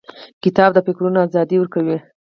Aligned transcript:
کتاب 0.43 0.69
د 0.73 0.77
فکرونو 0.87 1.19
ازادي 1.27 1.57
ورکوي. 1.59 1.97